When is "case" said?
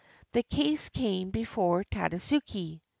0.41-0.89